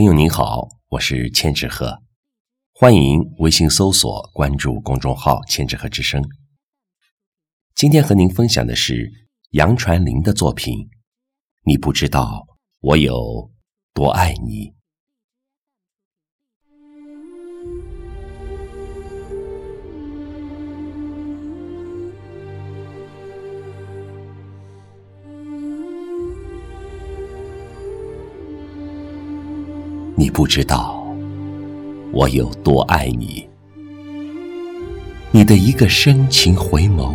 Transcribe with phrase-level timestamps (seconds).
[0.00, 2.02] 朋友您好，我是千纸鹤，
[2.72, 6.24] 欢迎微信搜索关注公众号“千纸鹤之声”。
[7.76, 9.12] 今天和您分享的是
[9.50, 10.88] 杨传林的作品。
[11.64, 12.46] 你不知道
[12.80, 13.52] 我有
[13.92, 14.72] 多爱你。
[30.20, 31.02] 你不知道
[32.12, 33.48] 我有多爱你。
[35.30, 37.14] 你的一个深情回眸，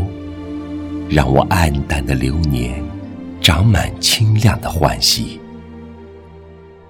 [1.08, 2.84] 让我黯淡的流年
[3.40, 5.40] 长满清亮的欢喜。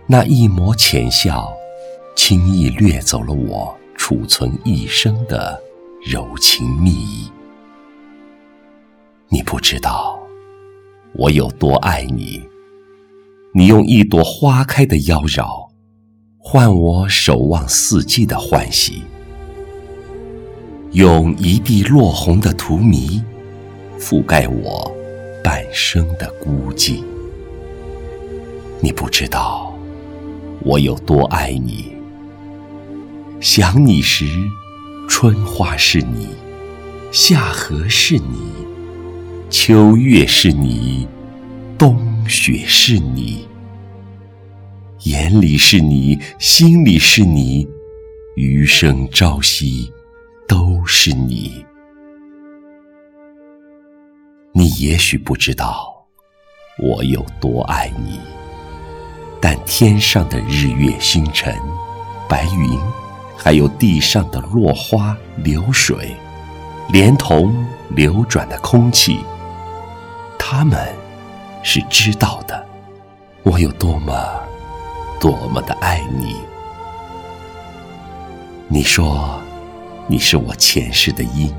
[0.08, 1.52] 那一抹浅笑，
[2.16, 5.62] 轻易掠走了我储存一生的
[6.02, 7.30] 柔情蜜意。
[9.28, 10.18] 你不知道
[11.14, 12.42] 我有多爱你。
[13.54, 15.65] 你用一朵花开的妖娆。
[16.48, 19.02] 换我守望四季的欢喜，
[20.92, 23.20] 用一地落红的荼蘼
[24.00, 24.96] 覆盖我
[25.44, 27.04] 半生的孤寂。
[28.80, 29.76] 你不知道
[30.60, 31.96] 我有多爱你。
[33.42, 34.28] 想你时，
[35.10, 36.28] 春花是你，
[37.12, 38.52] 夏荷是你，
[39.50, 41.08] 秋月是你，
[41.76, 42.00] 冬
[42.30, 43.48] 雪是你。
[45.06, 47.68] 眼里是你，心里是你，
[48.36, 49.88] 余生朝夕
[50.48, 51.64] 都是你。
[54.52, 55.94] 你也许不知道
[56.80, 58.20] 我有多爱你，
[59.40, 61.56] 但天上的日月星辰、
[62.28, 62.76] 白云，
[63.38, 66.16] 还有地上的落花流水，
[66.90, 69.20] 连同流转的空气，
[70.40, 70.92] 他们
[71.62, 72.68] 是知道的，
[73.44, 74.16] 我有多么。
[75.26, 76.36] 多么的爱你！
[78.68, 79.42] 你说
[80.06, 81.52] 你是我前世的因，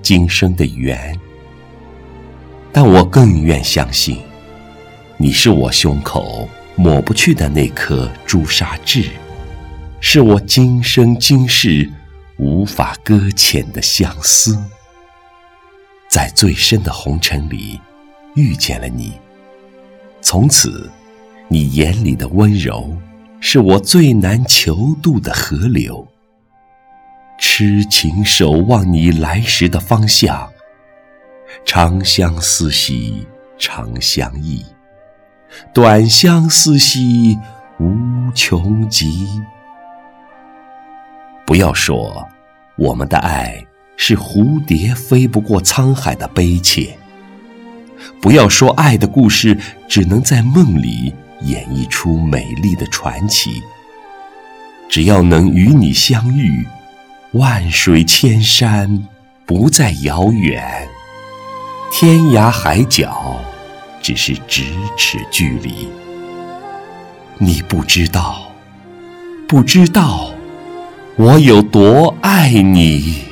[0.00, 1.14] 今生的缘，
[2.72, 4.22] 但我更愿相信，
[5.18, 9.10] 你是我胸口抹不去的那颗朱砂痣，
[10.00, 11.92] 是我今生今世
[12.38, 14.58] 无法搁浅的相思。
[16.08, 17.78] 在最深的红尘里
[18.36, 19.12] 遇见了你，
[20.22, 20.90] 从此。
[21.52, 22.96] 你眼里的温柔，
[23.38, 26.08] 是我最难求渡的河流。
[27.38, 30.50] 痴情守望你来时的方向，
[31.66, 33.26] 长相思兮
[33.58, 34.64] 长相忆，
[35.74, 37.38] 短相思兮
[37.78, 39.28] 无穷极。
[41.44, 42.26] 不要说
[42.78, 43.62] 我们的爱
[43.98, 46.96] 是蝴蝶飞不过沧海的悲切，
[48.22, 51.12] 不要说爱的故事只能在梦里。
[51.44, 53.62] 演绎出美丽的传奇。
[54.88, 56.66] 只要能与你相遇，
[57.32, 59.06] 万水千山
[59.46, 60.86] 不再遥远，
[61.90, 63.40] 天涯海角
[64.02, 64.64] 只是咫
[64.96, 65.88] 尺距离。
[67.38, 68.52] 你不知道，
[69.48, 70.30] 不知道
[71.16, 73.31] 我有多爱你。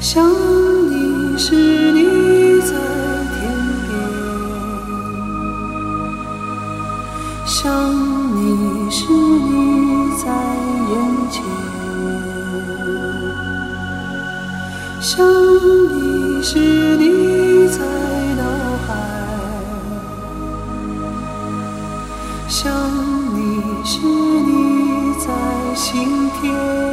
[0.00, 0.26] 想
[0.88, 2.72] 你时，你在
[3.36, 3.38] 天
[3.86, 3.92] 边；
[7.44, 7.60] 想
[8.34, 10.24] 你时，你在
[10.88, 10.92] 眼
[11.30, 11.44] 前；
[15.02, 15.12] 想
[15.92, 17.78] 你时，你在
[18.36, 18.42] 脑
[18.88, 18.88] 海；
[22.48, 22.58] 想
[23.34, 23.38] 你
[23.84, 25.28] 时，你在
[25.74, 26.89] 心田。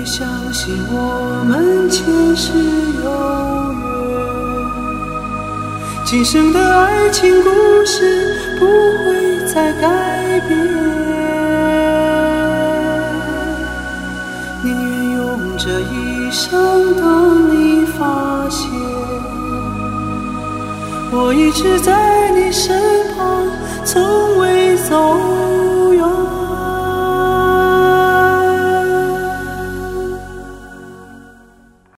[0.00, 2.02] 你相信我们前
[2.34, 2.52] 世
[3.04, 3.10] 有
[3.82, 3.84] 缘，
[6.06, 7.50] 今生的爱情故
[7.84, 10.56] 事不会再改变。
[14.64, 18.70] 宁愿用这一生等你发现，
[21.12, 23.09] 我一直在你身旁，从未走。